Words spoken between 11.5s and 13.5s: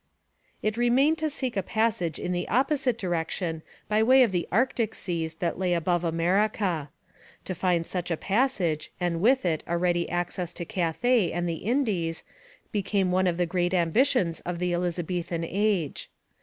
Indies became one of the